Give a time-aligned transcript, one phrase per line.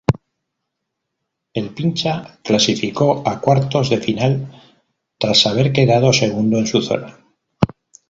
[1.53, 4.51] El Pincha clasificó a Cuartos de Final
[5.19, 7.19] tras haber quedado segundo en su zona.